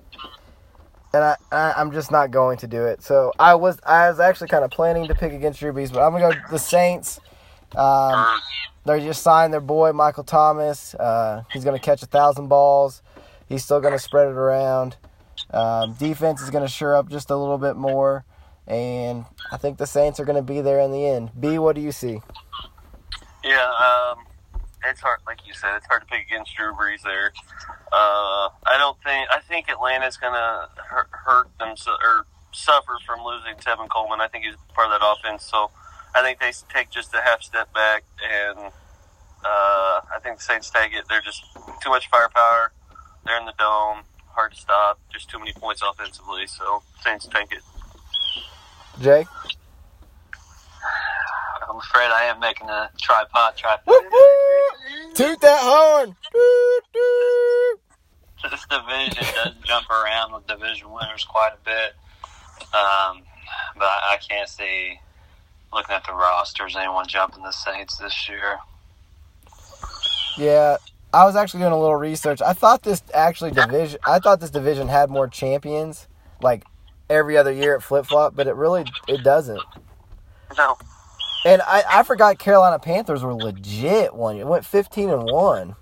and 1.13 1.23
I, 1.23 1.37
I 1.53 1.75
I'm 1.77 1.93
just 1.93 2.11
not 2.11 2.31
going 2.31 2.59
to 2.59 2.67
do 2.67 2.85
it. 2.85 3.03
So 3.03 3.33
I 3.39 3.55
was 3.55 3.79
I 3.85 4.09
was 4.09 4.21
actually 4.21 4.49
kind 4.49 4.65
of 4.65 4.71
planning 4.71 5.07
to 5.09 5.15
pick 5.15 5.33
against 5.33 5.61
Drew 5.61 5.73
Brees, 5.73 5.93
but 5.93 6.03
I'm 6.03 6.13
gonna 6.13 6.35
go 6.35 6.41
the 6.51 6.59
Saints. 6.59 7.21
Um, 7.77 8.41
they 8.87 9.01
just 9.01 9.23
signed 9.23 9.53
their 9.53 9.61
boy 9.61 9.93
Michael 9.93 10.25
Thomas. 10.25 10.95
Uh, 10.95 11.43
he's 11.53 11.65
to 11.77 11.83
catch 11.83 12.03
a 12.03 12.07
thousand 12.07 12.49
balls. 12.49 13.03
He's 13.49 13.65
still 13.65 13.81
to 13.93 13.99
spread 13.99 14.29
it 14.29 14.35
around. 14.35 14.97
Um, 15.51 15.95
defense 15.95 16.43
is 16.43 16.51
to 16.65 16.71
sure 16.71 16.97
up 16.97 17.09
just 17.09 17.31
a 17.31 17.37
little 17.37 17.59
bit 17.59 17.77
more, 17.77 18.25
and 18.67 19.25
I 19.53 19.57
think 19.57 19.79
the 19.79 19.87
Saints 19.87 20.21
are 20.21 20.25
to 20.37 20.43
be 20.43 20.61
there 20.61 20.81
in 20.81 20.93
the 20.93 21.07
end. 21.07 21.31
B, 21.39 21.59
what 21.59 21.75
do 21.75 21.83
you 21.83 21.93
see? 21.93 22.21
Yeah, 23.49 23.65
um, 23.65 24.27
it's 24.85 25.01
hard. 25.01 25.21
Like 25.27 25.47
you 25.47 25.55
said, 25.55 25.75
it's 25.77 25.87
hard 25.87 26.03
to 26.03 26.07
pick 26.07 26.27
against 26.27 26.55
Drew 26.55 26.75
Brees 26.75 27.01
there. 27.03 27.33
Uh, 27.91 28.53
I 28.67 28.77
don't 28.77 28.97
think. 29.03 29.27
I 29.31 29.41
think 29.41 29.71
Atlanta's 29.71 30.19
gonna 30.19 30.69
hurt, 30.77 31.09
hurt 31.11 31.49
them 31.59 31.75
or 31.87 32.27
suffer 32.53 32.99
from 33.07 33.25
losing 33.25 33.55
Tevin 33.55 33.89
Coleman. 33.89 34.21
I 34.21 34.29
think 34.29 34.45
he's 34.45 34.55
part 34.75 34.93
of 34.93 35.01
that 35.01 35.07
offense. 35.07 35.45
So 35.45 35.71
I 36.15 36.23
think 36.23 36.41
they 36.41 36.53
take 36.73 36.91
just 36.91 37.15
a 37.15 37.23
half 37.23 37.43
step 37.43 37.73
back, 37.73 38.05
and 38.23 38.59
uh, 38.59 40.01
I 40.15 40.19
think 40.23 40.39
the 40.39 40.43
Saints 40.45 40.69
take 40.69 40.93
it. 40.93 41.05
They're 41.09 41.23
just 41.23 41.43
too 41.83 41.89
much 41.89 42.11
firepower. 42.11 42.73
They're 43.25 43.39
in 43.39 43.47
the 43.47 43.55
dome, 43.59 44.03
hard 44.33 44.53
to 44.53 44.59
stop. 44.59 45.01
Just 45.11 45.31
too 45.31 45.39
many 45.39 45.53
points 45.55 45.83
offensively. 45.83 46.47
So 46.47 46.83
Saints 47.03 47.27
take 47.27 47.53
it. 47.53 47.63
Jay? 49.01 49.27
I'm 51.79 51.83
afraid 51.83 52.11
I 52.11 52.25
am 52.25 52.41
making 52.41 52.69
a 52.69 52.91
tripod 53.01 53.57
tripod. 53.57 53.95
Toot 55.15 55.41
that 55.41 55.61
horn! 55.63 56.17
This 58.51 58.67
division 58.67 59.25
doesn't 59.37 59.63
jump 59.63 59.89
around 59.89 60.33
with 60.33 60.45
division 60.49 60.91
winners 60.91 61.25
quite 61.25 61.53
a 61.53 61.65
bit. 61.65 61.95
Um, 62.75 63.23
but 63.77 63.85
I, 63.85 64.15
I 64.15 64.19
can't 64.29 64.49
see 64.49 64.99
looking 65.73 65.95
at 65.95 66.05
the 66.05 66.15
rosters, 66.15 66.75
anyone 66.75 67.07
jumping 67.07 67.45
the 67.45 67.53
Saints 67.53 67.97
this 67.99 68.29
year? 68.29 68.59
Yeah, 70.37 70.79
I 71.15 71.27
was 71.27 71.37
actually 71.37 71.61
doing 71.61 71.75
a 71.75 71.79
little 71.79 71.95
research. 71.95 72.43
I 72.43 72.55
thought 72.55 72.83
this 72.83 73.05
actually 73.15 73.53
division. 73.53 74.01
I 74.05 74.19
thought 74.19 74.41
this 74.41 74.51
division 74.51 74.89
had 74.89 75.11
more 75.11 75.29
champions, 75.29 76.09
like 76.43 76.65
every 77.09 77.37
other 77.37 77.53
year 77.53 77.77
at 77.77 77.85
flip 77.85 78.07
flop, 78.07 78.35
but 78.35 78.49
it 78.49 78.57
really 78.57 78.85
it 79.07 79.23
doesn't. 79.23 79.63
No. 80.57 80.77
And 81.45 81.63
I, 81.63 81.85
I 81.89 82.03
forgot 82.03 82.39
Carolina 82.39 82.79
Panthers 82.79 83.23
were 83.23 83.35
legit 83.35 84.15
one 84.15 84.37
year. 84.37 84.45
It 84.45 84.49
went 84.49 84.65
fifteen 84.65 85.11
and 85.11 85.23
one. 85.31 85.77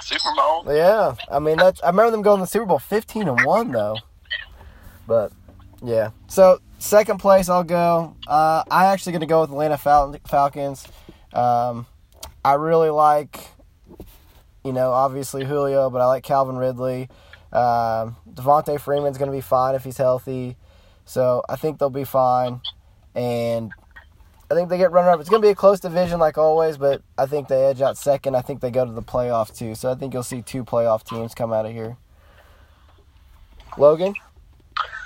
Super 0.00 0.30
Bowl? 0.36 0.64
Yeah, 0.66 1.14
I 1.30 1.38
mean 1.38 1.56
that's. 1.56 1.82
I 1.82 1.88
remember 1.88 2.10
them 2.10 2.22
going 2.22 2.38
to 2.38 2.44
the 2.44 2.48
Super 2.48 2.66
Bowl 2.66 2.78
fifteen 2.78 3.28
and 3.28 3.44
one 3.44 3.72
though. 3.72 3.96
But 5.06 5.32
yeah, 5.82 6.10
so 6.26 6.60
second 6.78 7.18
place 7.18 7.48
I'll 7.48 7.64
go. 7.64 8.16
Uh, 8.26 8.64
I 8.70 8.86
actually 8.86 9.12
going 9.12 9.20
to 9.20 9.26
go 9.26 9.42
with 9.42 9.50
Atlanta 9.50 9.78
Fal- 9.78 10.16
Falcons. 10.26 10.86
Um, 11.32 11.86
I 12.44 12.54
really 12.54 12.90
like, 12.90 13.40
you 14.64 14.72
know, 14.72 14.90
obviously 14.90 15.44
Julio, 15.44 15.90
but 15.90 16.00
I 16.00 16.06
like 16.06 16.24
Calvin 16.24 16.56
Ridley. 16.56 17.08
Um, 17.52 18.16
Devonta 18.30 18.80
Freeman's 18.80 19.18
going 19.18 19.30
to 19.30 19.36
be 19.36 19.40
fine 19.40 19.74
if 19.74 19.84
he's 19.84 19.96
healthy, 19.96 20.56
so 21.04 21.42
I 21.48 21.56
think 21.56 21.78
they'll 21.78 21.90
be 21.90 22.04
fine. 22.04 22.60
And 23.14 23.72
I 24.50 24.54
think 24.54 24.68
they 24.68 24.78
get 24.78 24.92
runner 24.92 25.10
up. 25.10 25.20
It's 25.20 25.28
going 25.28 25.42
to 25.42 25.46
be 25.46 25.50
a 25.50 25.56
close 25.56 25.80
division 25.80 26.20
like 26.20 26.38
always, 26.38 26.76
but 26.76 27.02
I 27.18 27.26
think 27.26 27.48
they 27.48 27.64
edge 27.64 27.80
out 27.80 27.98
second. 27.98 28.36
I 28.36 28.42
think 28.42 28.60
they 28.60 28.70
go 28.70 28.84
to 28.84 28.92
the 28.92 29.02
playoff 29.02 29.56
too. 29.56 29.74
So 29.74 29.90
I 29.90 29.94
think 29.96 30.14
you'll 30.14 30.22
see 30.22 30.42
two 30.42 30.64
playoff 30.64 31.02
teams 31.02 31.34
come 31.34 31.52
out 31.52 31.66
of 31.66 31.72
here. 31.72 31.96
Logan? 33.76 34.14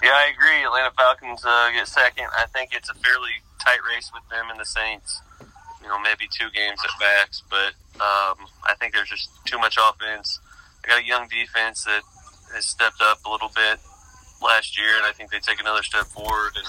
Yeah, 0.02 0.10
I 0.10 0.30
agree. 0.34 0.64
Atlanta 0.64 0.92
Falcons 0.96 1.42
uh, 1.44 1.70
get 1.72 1.88
second. 1.88 2.26
I 2.36 2.46
think 2.46 2.70
it's 2.74 2.90
a 2.90 2.94
fairly 2.94 3.30
tight 3.64 3.80
race 3.88 4.10
with 4.12 4.28
them 4.30 4.50
and 4.50 4.60
the 4.60 4.64
Saints. 4.64 5.22
You 5.82 5.88
know, 5.88 5.98
maybe 6.00 6.28
two 6.30 6.50
games 6.50 6.78
at 6.84 6.90
max, 7.00 7.42
but 7.48 7.72
um, 7.96 8.44
I 8.68 8.74
think 8.78 8.92
there's 8.92 9.08
just 9.08 9.30
too 9.46 9.58
much 9.58 9.78
offense. 9.80 10.38
I 10.84 10.88
got 10.88 11.00
a 11.00 11.04
young 11.04 11.26
defense 11.28 11.84
that 11.84 12.02
has 12.54 12.66
stepped 12.66 13.00
up 13.00 13.24
a 13.24 13.30
little 13.30 13.50
bit 13.54 13.78
last 14.42 14.78
year, 14.78 14.96
and 14.96 15.06
I 15.06 15.12
think 15.12 15.30
they 15.30 15.38
take 15.38 15.60
another 15.60 15.82
step 15.82 16.06
forward. 16.06 16.52
And 16.56 16.66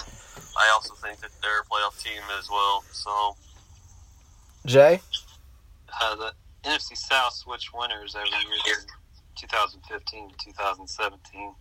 I 0.57 0.71
also 0.73 0.93
think 0.95 1.19
that 1.21 1.31
they're 1.41 1.61
a 1.61 1.65
playoff 1.65 2.01
team 2.03 2.21
as 2.37 2.49
well. 2.49 2.83
So 2.91 3.35
Jay? 4.65 5.01
Uh, 6.01 6.15
the 6.15 6.33
NFC 6.63 6.95
South 6.95 7.33
switch 7.33 7.71
winners 7.73 8.15
every 8.15 8.29
year, 8.65 8.77
2015 9.35 10.29
to 10.29 10.35
2017. 10.45 11.53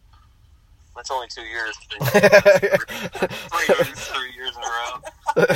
that's 0.95 1.11
only 1.11 1.27
two 1.29 1.43
years. 1.43 1.77
Three 2.01 3.67
years, 3.69 4.09
three 4.09 4.33
years 4.35 4.57
in 4.57 4.63
a 4.63 4.67
row. 4.67 5.01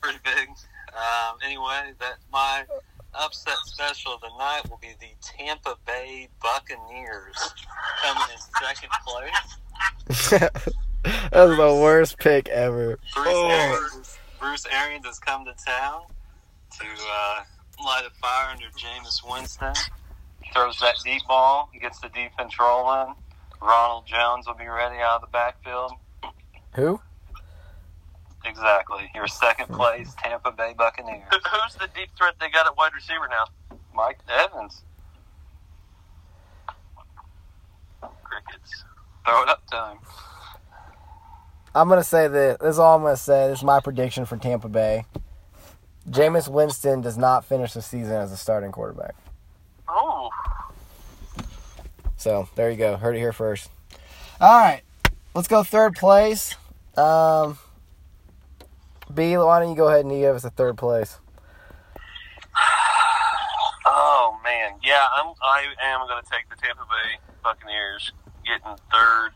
Pretty 0.00 0.18
big. 0.24 0.48
Um, 0.48 1.38
anyway, 1.44 1.92
that 2.00 2.18
my 2.32 2.64
upset 3.14 3.56
special 3.64 4.14
of 4.14 4.20
the 4.20 4.30
night 4.38 4.62
will 4.68 4.78
be 4.80 4.94
the 5.00 5.10
Tampa 5.22 5.76
Bay 5.86 6.28
Buccaneers 6.42 7.54
coming 8.02 8.22
in 8.32 8.38
second 8.60 8.90
place. 9.06 10.68
that 11.04 11.32
was 11.48 11.56
the 11.56 11.74
worst 11.80 12.18
pick 12.18 12.48
ever. 12.48 12.98
Bruce, 13.14 13.26
Oh. 13.28 13.48
Arians, 13.48 14.18
Bruce 14.40 14.66
Arians 14.72 15.06
has 15.06 15.18
come 15.18 15.44
to 15.44 15.52
town 15.66 16.02
to 16.78 16.84
uh, 16.86 17.40
light 17.84 18.04
a 18.06 18.10
fire 18.18 18.50
under 18.50 18.66
Jameis 18.78 19.20
Winston. 19.28 19.74
Throws 20.52 20.78
that 20.80 20.96
deep 21.04 21.22
ball, 21.26 21.70
gets 21.80 21.98
the 22.00 22.08
defense 22.08 22.58
rolling. 22.60 23.14
Ronald 23.60 24.06
Jones 24.06 24.46
will 24.46 24.54
be 24.54 24.66
ready 24.66 24.96
out 24.98 25.16
of 25.16 25.20
the 25.22 25.26
backfield. 25.28 25.92
Who? 26.74 27.00
Exactly. 28.44 29.08
Your 29.14 29.28
second 29.28 29.68
place, 29.68 30.14
Tampa 30.22 30.50
Bay 30.50 30.74
Buccaneers. 30.76 31.22
Who's 31.30 31.74
the 31.74 31.88
deep 31.94 32.10
threat 32.18 32.34
they 32.40 32.50
got 32.50 32.66
at 32.66 32.76
wide 32.76 32.92
receiver 32.94 33.28
now? 33.30 33.76
Mike 33.94 34.18
Evans. 34.28 34.82
Crickets. 38.00 38.84
Throw 39.24 39.42
it 39.42 39.48
up 39.48 39.64
to 39.70 39.76
him. 39.76 39.98
I'm 41.74 41.88
gonna 41.88 42.04
say 42.04 42.28
this. 42.28 42.58
This 42.60 42.70
is 42.70 42.78
all 42.78 42.96
I'm 42.96 43.02
gonna 43.02 43.16
say. 43.16 43.48
This 43.48 43.58
is 43.58 43.64
my 43.64 43.80
prediction 43.80 44.24
for 44.26 44.36
Tampa 44.36 44.68
Bay. 44.68 45.04
Jameis 46.08 46.48
Winston 46.48 47.00
does 47.00 47.16
not 47.16 47.44
finish 47.44 47.72
the 47.72 47.82
season 47.82 48.14
as 48.14 48.32
a 48.32 48.36
starting 48.36 48.72
quarterback. 48.72 49.14
Oh, 49.88 50.30
So 52.16 52.48
there 52.56 52.70
you 52.70 52.76
go. 52.76 52.96
Heard 52.96 53.16
it 53.16 53.20
here 53.20 53.32
first. 53.32 53.70
All 54.40 54.58
right, 54.58 54.82
let's 55.34 55.48
go 55.48 55.62
third 55.62 55.94
place. 55.94 56.56
Um, 56.96 57.58
B, 59.12 59.36
why 59.36 59.60
don't 59.60 59.70
you 59.70 59.76
go 59.76 59.88
ahead 59.88 60.04
and 60.04 60.10
give 60.10 60.34
us 60.34 60.44
a 60.44 60.50
third 60.50 60.76
place? 60.76 61.18
oh 63.86 64.38
man, 64.42 64.72
yeah. 64.82 65.06
I'm. 65.16 65.32
I 65.42 65.66
am 65.82 66.06
going 66.06 66.22
to 66.22 66.30
take 66.30 66.48
the 66.50 66.56
Tampa 66.56 66.82
Bay 66.82 67.18
Buccaneers 67.42 68.12
getting 68.44 68.76
third. 68.92 69.30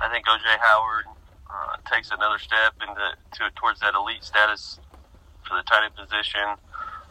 I 0.00 0.08
think 0.10 0.26
OJ 0.26 0.58
Howard 0.60 1.04
uh, 1.50 1.76
takes 1.90 2.10
another 2.10 2.38
step 2.38 2.74
into 2.80 3.16
to 3.34 3.50
towards 3.56 3.80
that 3.80 3.94
elite 3.94 4.22
status 4.22 4.78
for 5.46 5.56
the 5.56 5.62
tight 5.64 5.84
end 5.84 5.94
position. 5.96 6.56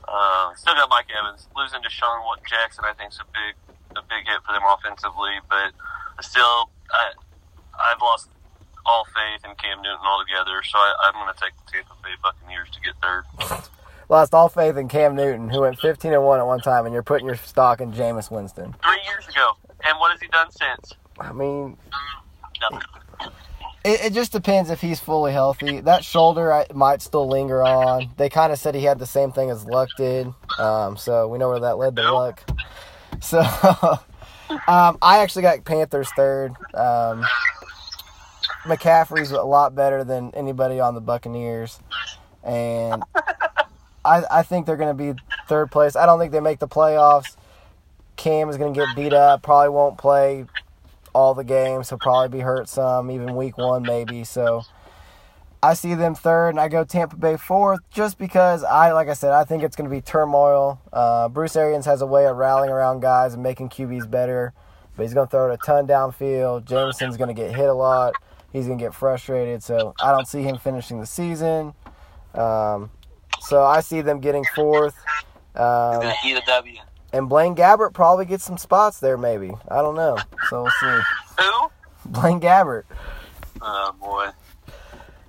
Uh, 0.08 0.56
still 0.56 0.74
got 0.74 0.90
Mike 0.90 1.08
Evans 1.12 1.48
losing 1.56 1.82
DeSean 1.82 2.24
Jackson. 2.48 2.84
I 2.88 2.94
think 2.94 3.12
is 3.12 3.20
a 3.20 3.28
big 3.30 3.54
a 3.98 4.02
big 4.08 4.26
hit 4.26 4.40
for 4.46 4.54
them 4.54 4.64
offensively, 4.66 5.38
but 5.50 5.76
still, 6.24 6.72
I 6.92 7.12
I've 7.80 8.02
lost 8.02 8.30
all 8.86 9.06
faith 9.06 9.46
in 9.46 9.56
Cam 9.56 9.82
Newton 9.82 10.06
altogether. 10.06 10.64
So 10.64 10.78
I, 10.78 10.94
I'm 11.04 11.14
going 11.14 11.34
to 11.34 11.40
take 11.40 11.54
the 11.54 11.72
Tampa 11.72 11.94
Bay 12.02 12.16
Buccaneers 12.24 12.70
to 12.72 12.80
get 12.82 12.96
third. 13.02 13.24
Lost 14.10 14.34
all 14.34 14.50
faith 14.50 14.76
in 14.76 14.88
Cam 14.88 15.16
Newton, 15.16 15.50
who 15.50 15.62
went 15.62 15.80
15 15.80 16.14
and 16.14 16.24
one 16.24 16.40
at 16.40 16.48
one 16.48 16.60
time, 16.62 16.86
and 16.86 16.94
you're 16.94 17.04
putting 17.04 17.28
your 17.28 17.36
stock 17.36 17.80
in 17.80 17.92
Jameis 17.92 18.32
Winston. 18.32 18.74
Three 18.82 18.98
years 19.06 19.28
ago, 19.28 19.52
and 19.86 20.00
what 20.00 20.12
has 20.12 20.20
he 20.20 20.28
done 20.30 20.50
since? 20.50 20.94
I 21.20 21.32
mean, 21.32 21.78
Nothing. 22.62 22.82
It, 23.84 24.06
it 24.06 24.14
just 24.14 24.32
depends 24.32 24.70
if 24.70 24.82
he's 24.82 25.00
fully 25.00 25.32
healthy. 25.32 25.80
That 25.80 26.04
shoulder 26.04 26.52
I, 26.52 26.66
might 26.74 27.02
still 27.02 27.28
linger 27.28 27.64
on. 27.64 28.10
They 28.18 28.30
kind 28.30 28.52
of 28.52 28.60
said 28.60 28.76
he 28.76 28.84
had 28.84 29.00
the 29.00 29.06
same 29.06 29.32
thing 29.32 29.50
as 29.50 29.66
Luck 29.66 29.90
did, 29.96 30.28
um, 30.58 30.98
so 30.98 31.28
we 31.28 31.38
know 31.38 31.50
where 31.50 31.62
that 31.62 31.78
led 31.78 31.96
to. 31.96 32.12
Luck. 32.12 32.44
So 33.22 33.40
um, 34.68 34.98
I 35.02 35.20
actually 35.20 35.44
got 35.44 35.64
Panthers 35.64 36.10
third. 36.16 36.52
Um, 36.74 37.26
McCaffrey's 38.66 39.32
a 39.32 39.42
lot 39.42 39.76
better 39.76 40.04
than 40.04 40.32
anybody 40.36 40.82
on 40.82 40.94
the 40.94 41.02
Buccaneers, 41.02 41.80
and 42.44 43.04
I, 44.04 44.24
I 44.30 44.44
think 44.44 44.66
they're 44.66 44.76
going 44.78 44.96
to 44.96 45.14
be 45.14 45.20
third 45.48 45.72
place. 45.72 45.96
I 45.96 46.06
don't 46.06 46.20
think 46.20 46.34
they 46.34 46.42
make 46.42 46.60
the 46.60 46.68
playoffs. 46.68 47.38
Cam 48.18 48.50
is 48.50 48.58
going 48.58 48.74
to 48.74 48.80
get 48.80 48.94
beat 48.98 49.14
up. 49.14 49.44
Probably 49.44 49.70
won't 49.70 49.98
play 49.98 50.46
all 51.14 51.34
the 51.34 51.44
games. 51.44 51.90
He'll 51.90 51.98
probably 51.98 52.38
be 52.38 52.44
hurt 52.44 52.70
some, 52.70 53.12
even 53.12 53.36
week 53.36 53.58
one 53.58 53.84
maybe. 53.84 54.24
So 54.24 54.64
I 55.62 55.74
see 55.74 55.94
them 55.94 56.16
third, 56.16 56.50
and 56.50 56.60
I 56.60 56.70
go 56.70 56.84
Tampa 56.84 57.18
Bay 57.18 57.36
fourth, 57.36 57.82
just 57.90 58.18
because 58.18 58.64
I, 58.64 58.92
like 58.94 59.10
I 59.10 59.14
said, 59.14 59.32
I 59.32 59.44
think 59.44 59.64
it's 59.64 59.76
going 59.76 59.90
to 59.90 59.96
be 59.96 60.02
turmoil. 60.02 60.80
Uh, 60.94 61.28
Bruce 61.28 61.56
Arians 61.56 61.86
has 61.86 62.02
a 62.02 62.06
way 62.06 62.28
of 62.28 62.38
rallying 62.38 62.72
around 62.72 63.02
guys 63.02 63.34
and 63.34 63.44
making 63.44 63.70
QBs 63.70 64.10
better, 64.10 64.54
but 64.96 65.04
he's 65.04 65.14
going 65.14 65.28
to 65.28 65.32
throw 65.32 65.52
it 65.52 65.54
a 65.54 65.58
ton 65.58 65.86
downfield. 65.86 66.66
Jameson's 66.66 67.18
going 67.18 67.28
to 67.28 67.34
get 67.34 67.54
hit 67.54 67.68
a 67.70 67.74
lot. 67.74 68.14
He's 68.54 68.68
going 68.68 68.80
to 68.80 68.84
get 68.84 68.94
frustrated, 68.94 69.62
so 69.62 69.94
I 70.02 70.12
don't 70.12 70.28
see 70.28 70.44
him 70.44 70.58
finishing 70.58 71.00
the 71.00 71.06
season. 71.06 71.74
Um, 72.34 72.92
so 73.42 73.64
I 73.64 73.82
see 73.82 74.02
them 74.02 74.22
getting 74.22 74.46
fourth. 74.56 74.96
Um, 75.56 76.02
Gonna 76.02 76.14
eat 76.26 76.38
a 76.38 76.42
W. 76.46 76.80
and 77.14 77.28
Blaine 77.30 77.56
Gabbert 77.56 77.94
probably 77.94 78.26
gets 78.26 78.44
some 78.44 78.58
spots 78.58 79.00
there, 79.00 79.18
maybe. 79.18 79.52
I 79.70 79.78
don't 79.82 79.96
know. 79.96 80.18
So 80.50 80.64
we'll 80.64 80.72
see. 80.80 81.00
Who? 81.40 81.72
Blaine 82.06 82.40
Gabbert. 82.40 82.84
Oh 83.62 83.94
boy, 84.00 84.30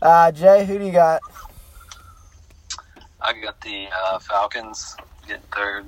Uh, 0.00 0.30
Jay, 0.32 0.64
who 0.64 0.78
do 0.78 0.84
you 0.86 0.92
got? 0.92 1.20
I 3.20 3.32
got 3.40 3.60
the 3.60 3.88
uh, 4.04 4.18
Falcons 4.18 4.96
getting 5.26 5.42
third. 5.54 5.86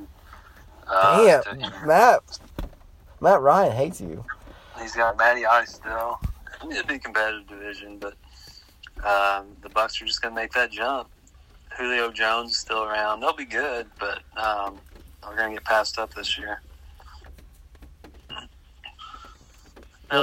Uh, 0.87 1.25
Damn, 1.43 1.59
to- 1.61 1.87
Matt. 1.87 2.21
Matt 3.21 3.41
Ryan 3.41 3.73
hates 3.73 4.01
you. 4.01 4.25
He's 4.81 4.95
got 4.97 5.17
Matty 5.17 5.47
Ice 5.47 5.75
still. 5.75 6.19
I 6.61 6.65
mean, 6.65 6.73
it'd 6.73 6.89
be 6.89 6.97
a 6.97 6.99
competitive 6.99 7.47
division, 7.47 7.99
but 7.99 8.15
um, 9.05 9.47
the 9.63 9.69
Bucs 9.71 10.03
are 10.03 10.07
just 10.07 10.21
going 10.21 10.35
to 10.35 10.41
make 10.41 10.53
that 10.53 10.71
jump. 10.73 11.09
Julio 11.79 12.11
Jones 12.11 12.51
is 12.53 12.59
still 12.59 12.83
around. 12.85 13.21
They'll 13.21 13.33
be 13.37 13.45
good, 13.45 13.87
but 13.99 14.21
um, 14.37 14.79
going 15.23 15.51
to 15.51 15.55
get 15.57 15.65
passed 15.65 15.99
up 15.99 16.13
this 16.15 16.37
year. 16.39 16.61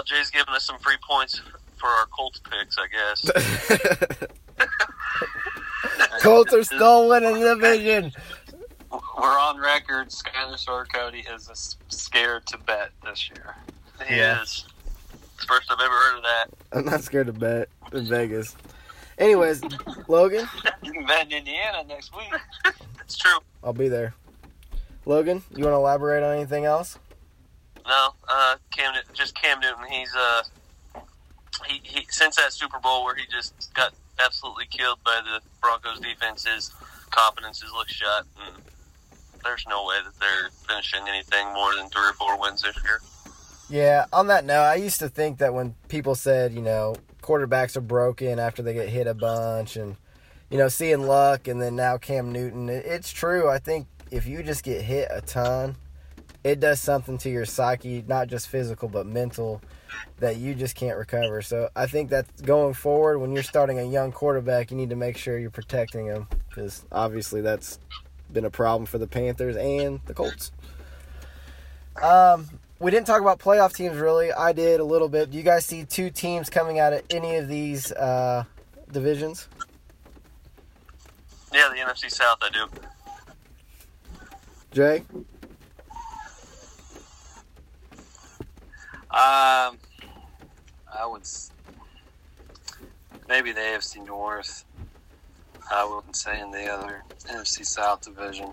Jay's 0.06 0.30
giving 0.30 0.54
us 0.54 0.66
some 0.66 0.78
free 0.80 0.98
points 1.08 1.42
for 1.78 1.88
our 1.88 2.06
Colts 2.08 2.40
picks, 2.40 2.78
I 2.78 2.88
guess. 2.88 3.32
Colts 6.22 6.54
are 6.54 6.64
still 6.64 7.10
winning 7.10 7.40
the 7.40 7.56
division. 7.56 8.12
We're 8.92 9.00
on 9.40 9.58
record. 9.60 10.10
Skyler 10.10 10.58
Sword 10.58 10.92
Cody 10.94 11.26
is 11.34 11.78
scared 11.88 12.46
to 12.48 12.58
bet 12.60 12.92
this 13.04 13.30
year. 13.30 13.56
He 14.08 14.18
Yeah. 14.18 14.42
is. 14.44 14.66
It's 15.36 15.42
the 15.42 15.48
first 15.48 15.72
I've 15.72 15.80
ever 15.80 15.94
heard 15.94 16.18
of 16.18 16.24
that. 16.24 16.46
I'm 16.72 16.86
not 16.86 17.02
scared 17.04 17.28
to 17.28 17.34
bet 17.34 17.70
in 17.92 18.06
Vegas. 18.08 18.56
Anyways, 19.18 19.62
Logan, 20.08 20.48
You 20.84 20.92
can 20.94 21.06
bet 21.06 21.26
in 21.28 21.34
Indiana 21.34 21.84
next 21.88 22.16
week. 22.16 22.32
It's 23.02 23.18
true. 23.18 23.40
I'll 23.64 23.74
be 23.74 23.90
there. 23.90 24.14
Logan, 25.06 25.44
you 25.56 25.64
want 25.64 25.74
to 25.74 25.78
elaborate 25.78 26.24
on 26.24 26.36
anything 26.36 26.66
else? 26.66 27.00
No, 27.88 28.10
uh, 28.28 28.56
Cam, 28.72 28.94
just 29.14 29.36
Cam 29.36 29.60
Newton. 29.60 29.86
He's 29.90 30.14
uh, 30.16 30.44
he, 31.68 31.80
he 31.84 32.06
since 32.10 32.36
that 32.36 32.54
Super 32.54 32.80
Bowl 32.80 33.04
where 33.04 33.16
he 33.16 33.24
just 33.32 33.74
got 33.74 33.94
absolutely 34.24 34.66
killed 34.68 35.00
by 35.04 35.22
the 35.24 35.42
Broncos 35.62 36.00
defense, 36.00 36.46
his 36.46 36.72
confidence 37.10 37.62
has 37.62 37.72
looked 37.72 37.92
shot, 37.92 38.26
and 38.46 38.56
there's 39.44 39.66
no 39.68 39.86
way 39.86 39.96
that 40.04 40.20
they're 40.20 40.50
finishing 40.68 41.08
anything 41.08 41.48
more 41.54 41.74
than 41.76 41.90
three 41.90 42.08
or 42.08 42.14
four 42.14 42.40
wins 42.40 42.62
this 42.62 42.78
year. 42.84 43.02
Yeah, 43.70 44.06
on 44.12 44.28
that 44.28 44.46
note, 44.46 44.64
I 44.64 44.76
used 44.76 45.00
to 45.00 45.10
think 45.10 45.38
that 45.40 45.54
when 45.54 45.76
people 45.88 46.16
said, 46.16 46.54
you 46.54 46.62
know, 46.62 46.96
quarterbacks 47.22 47.78
are 47.78 47.82
broken 47.82 48.40
after 48.40 48.64
they 48.64 48.74
get 48.74 48.90
hit 48.90 49.06
a 49.06 49.14
bunch 49.14 49.76
and, 49.76 49.96
you 50.50 50.58
know, 50.58 50.68
seeing 50.68 51.06
luck 51.06 51.48
and 51.48 51.62
then 51.62 51.76
now 51.76 51.98
Cam 51.98 52.32
Newton, 52.32 52.68
it's 52.68 53.12
true. 53.12 53.48
I 53.48 53.60
think 53.60 53.86
if 54.12 54.28
you 54.28 54.44
just 54.44 54.64
get 54.64 54.82
hit 54.82 55.08
a 55.12 55.22
ton, 55.22 55.76
it 56.44 56.60
does 56.60 56.80
something 56.80 57.18
to 57.20 57.30
your 57.30 57.46
psyche, 57.46 58.04
not 58.08 58.28
just 58.28 58.48
physical, 58.48 58.88
but 58.88 59.06
mental, 59.06 59.62
that 60.20 60.38
you 60.38 60.56
just 60.56 60.76
can't 60.76 60.98
recover. 60.98 61.42
So 61.42 61.70
I 61.76 61.86
think 61.88 62.10
that 62.12 62.26
going 62.46 62.74
forward, 62.74 63.20
when 63.20 63.34
you're 63.34 63.44
starting 63.44 63.80
a 63.80 63.84
young 63.84 64.12
quarterback, 64.12 64.72
you 64.72 64.78
need 64.78 64.90
to 64.92 64.96
make 64.96 65.18
sure 65.18 65.38
you're 65.38 65.50
protecting 65.50 66.06
him 66.06 66.28
because 66.48 66.86
obviously 66.92 67.42
that's 67.42 67.80
been 68.32 68.46
a 68.46 68.50
problem 68.50 68.86
for 68.86 68.98
the 68.98 69.08
Panthers 69.08 69.58
and 69.58 70.00
the 70.06 70.14
Colts. 70.14 70.52
Um, 72.02 72.48
we 72.80 72.92
didn't 72.92 73.08
talk 73.08 73.22
about 73.22 73.40
playoff 73.40 73.76
teams 73.76 73.98
really. 73.98 74.32
I 74.32 74.54
did 74.54 74.80
a 74.80 74.84
little 74.84 75.10
bit. 75.10 75.32
Do 75.32 75.38
you 75.38 75.44
guys 75.44 75.66
see 75.66 75.84
two 75.84 76.10
teams 76.10 76.50
coming 76.50 76.80
out 76.80 76.94
of 76.94 77.02
any 77.10 77.36
of 77.36 77.50
these 77.50 77.92
uh, 77.92 78.46
divisions? 78.92 79.50
Yeah, 81.54 81.70
the 81.74 81.82
NFC 81.82 82.12
South, 82.12 82.38
I 82.42 82.50
do. 82.50 82.68
Jay? 84.72 85.04
Um, 89.12 89.78
I 90.88 91.06
would 91.06 91.24
maybe 93.28 93.52
the 93.52 93.60
AFC 93.60 94.06
North. 94.06 94.66
I 95.72 95.84
wouldn't 95.86 96.16
say 96.16 96.40
in 96.40 96.52
the 96.52 96.68
other 96.68 97.04
NFC 97.26 97.66
South 97.66 98.02
division. 98.02 98.50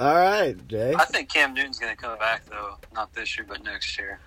All 0.00 0.14
right, 0.14 0.56
Jay. 0.68 0.94
I 0.96 1.04
think 1.04 1.32
Cam 1.32 1.54
Newton's 1.54 1.78
going 1.78 1.94
to 1.94 2.00
come 2.00 2.18
back 2.18 2.44
though, 2.46 2.76
not 2.94 3.12
this 3.12 3.36
year, 3.36 3.46
but 3.48 3.62
next 3.64 3.98
year. 3.98 4.18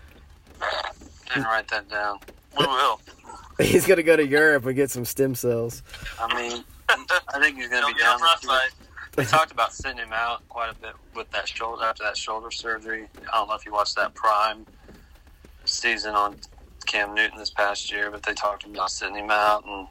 Didn't 1.27 1.43
write 1.43 1.67
that 1.69 1.89
down. 1.89 2.19
We 2.57 2.65
will. 2.65 3.01
He's 3.59 3.87
gonna 3.87 4.03
go 4.03 4.15
to 4.17 4.25
Europe 4.25 4.65
and 4.65 4.75
get 4.75 4.91
some 4.91 5.05
stem 5.05 5.35
cells. 5.35 5.81
I 6.19 6.33
mean, 6.35 6.63
I 6.89 7.39
think 7.39 7.57
he's 7.57 7.69
going 7.69 7.81
to 7.81 7.87
be 7.87 7.93
get 7.93 8.01
down. 8.01 8.21
on 8.21 8.59
rough 9.15 9.25
with 9.25 9.27
it. 9.27 9.29
side. 9.29 9.33
They 9.33 9.37
talked 9.37 9.51
about 9.51 9.73
sending 9.73 10.05
him 10.05 10.13
out 10.13 10.47
quite 10.49 10.71
a 10.71 10.75
bit 10.75 10.93
with 11.15 11.29
that 11.31 11.47
shoulder 11.47 11.83
after 11.83 12.03
that 12.03 12.17
shoulder 12.17 12.51
surgery. 12.51 13.07
I 13.31 13.37
don't 13.37 13.49
know 13.49 13.55
if 13.55 13.65
you 13.65 13.71
watched 13.71 13.95
that 13.95 14.13
prime 14.13 14.65
season 15.65 16.15
on 16.15 16.35
Cam 16.85 17.13
Newton 17.13 17.37
this 17.37 17.49
past 17.49 17.91
year, 17.91 18.11
but 18.11 18.23
they 18.23 18.33
talked 18.33 18.65
about 18.65 18.91
sending 18.91 19.25
him 19.25 19.31
out. 19.31 19.65
And 19.65 19.87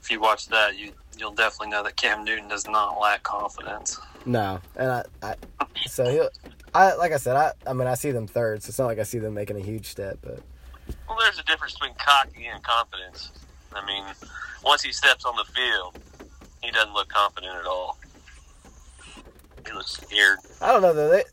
if 0.00 0.10
you 0.10 0.20
watch 0.20 0.48
that, 0.48 0.76
you 0.78 0.92
you'll 1.18 1.32
definitely 1.32 1.68
know 1.68 1.82
that 1.82 1.96
Cam 1.96 2.24
Newton 2.24 2.48
does 2.48 2.66
not 2.66 3.00
lack 3.00 3.22
confidence. 3.22 3.98
No, 4.26 4.60
and 4.76 4.90
I, 4.90 5.04
I 5.22 5.34
so 5.86 6.10
he'll. 6.10 6.28
I 6.74 6.94
like 6.94 7.12
I 7.12 7.18
said, 7.18 7.36
I 7.36 7.52
I 7.66 7.72
mean 7.72 7.86
I 7.88 7.94
see 7.94 8.10
them 8.10 8.26
third, 8.26 8.62
so 8.62 8.68
it's 8.68 8.78
not 8.78 8.86
like 8.86 8.98
I 8.98 9.04
see 9.04 9.18
them 9.18 9.34
making 9.34 9.56
a 9.56 9.60
huge 9.60 9.86
step, 9.86 10.18
but 10.22 10.40
Well, 11.08 11.18
there's 11.20 11.38
a 11.38 11.44
difference 11.44 11.74
between 11.74 11.94
cocky 11.94 12.46
and 12.46 12.62
confidence. 12.62 13.30
I 13.72 13.84
mean, 13.86 14.04
once 14.64 14.82
he 14.82 14.92
steps 14.92 15.24
on 15.24 15.34
the 15.36 15.44
field, 15.44 15.98
he 16.62 16.70
doesn't 16.70 16.92
look 16.94 17.08
confident 17.08 17.54
at 17.54 17.66
all. 17.66 17.98
He 19.66 19.72
looks 19.72 19.92
scared. 19.92 20.38
I 20.60 20.72
don't 20.72 20.82
know 20.82 20.92
though. 20.92 21.08
They 21.10 21.24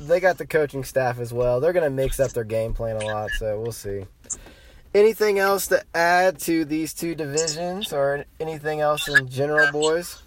they 0.00 0.20
got 0.20 0.38
the 0.38 0.46
coaching 0.46 0.84
staff 0.84 1.18
as 1.18 1.32
well. 1.32 1.60
They're 1.60 1.72
gonna 1.72 1.90
mix 1.90 2.18
up 2.20 2.32
their 2.32 2.44
game 2.44 2.74
plan 2.74 2.96
a 2.96 3.04
lot, 3.04 3.30
so 3.38 3.60
we'll 3.60 3.72
see. 3.72 4.04
Anything 4.94 5.38
else 5.38 5.68
to 5.68 5.82
add 5.94 6.38
to 6.40 6.64
these 6.64 6.92
two 6.92 7.14
divisions, 7.14 7.92
or 7.92 8.24
anything 8.40 8.80
else 8.80 9.08
in 9.08 9.28
general, 9.28 9.70
boys? 9.72 10.22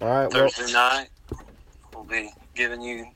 All 0.00 0.08
right. 0.08 0.32
Well, 0.32 0.48
Thursday 0.48 0.72
night, 0.72 1.08
we'll 1.94 2.04
be 2.04 2.30
giving 2.54 2.80
you 2.80 3.06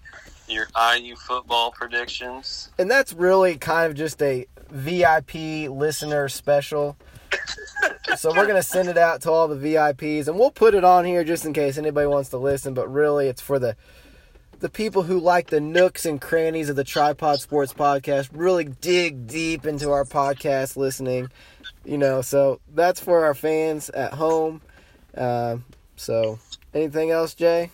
your 0.46 0.68
IU 0.96 1.16
football 1.16 1.70
predictions. 1.70 2.68
and 2.78 2.90
that's 2.90 3.12
really 3.14 3.56
kind 3.56 3.90
of 3.90 3.96
just 3.96 4.20
a 4.22 4.46
VIP 4.70 5.68
listener 5.70 6.28
special. 6.28 6.96
So 8.16 8.30
we're 8.30 8.46
gonna 8.46 8.62
send 8.62 8.88
it 8.88 8.98
out 8.98 9.22
to 9.22 9.30
all 9.30 9.48
the 9.48 9.56
VIPs, 9.56 10.28
and 10.28 10.38
we'll 10.38 10.50
put 10.50 10.74
it 10.74 10.84
on 10.84 11.04
here 11.04 11.24
just 11.24 11.44
in 11.44 11.52
case 11.52 11.78
anybody 11.78 12.06
wants 12.06 12.30
to 12.30 12.38
listen. 12.38 12.74
But 12.74 12.92
really, 12.92 13.28
it's 13.28 13.40
for 13.42 13.58
the 13.58 13.76
the 14.60 14.68
people 14.68 15.02
who 15.02 15.18
like 15.18 15.48
the 15.48 15.60
nooks 15.60 16.06
and 16.06 16.20
crannies 16.20 16.68
of 16.68 16.76
the 16.76 16.84
Tripod 16.84 17.40
Sports 17.40 17.72
Podcast. 17.72 18.30
Really 18.32 18.64
dig 18.64 19.26
deep 19.26 19.66
into 19.66 19.90
our 19.90 20.04
podcast 20.04 20.76
listening, 20.76 21.30
you 21.84 21.98
know. 21.98 22.22
So 22.22 22.60
that's 22.72 23.00
for 23.00 23.24
our 23.24 23.34
fans 23.34 23.90
at 23.90 24.14
home. 24.14 24.60
Um 25.16 25.64
so, 25.96 26.38
anything 26.72 27.10
else, 27.10 27.34
Jay? 27.34 27.70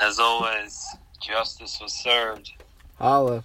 As 0.00 0.18
always, 0.18 0.84
justice 1.20 1.78
was 1.80 1.92
served. 1.92 2.52
Holla. 2.98 3.44